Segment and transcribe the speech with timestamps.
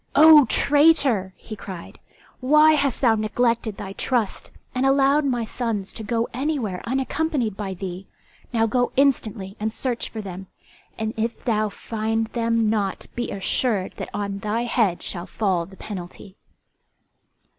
[0.15, 1.99] "O traitor," he cried,
[2.39, 7.75] "why has thou neglected thy trust and allowed my sons to go anywhere unaccompanied by
[7.75, 8.07] thee?
[8.51, 10.47] Now go instantly and search for them,
[10.97, 15.77] and if thou find them not be assured that on thy head shall fall the
[15.77, 16.35] penalty."